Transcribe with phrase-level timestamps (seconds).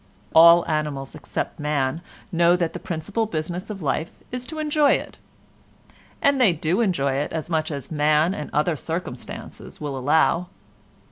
[0.33, 2.01] All animals, except man,
[2.31, 7.31] know that the principal business of life is to enjoy it—and they do enjoy it
[7.31, 10.47] as much as man and other circumstances will allow.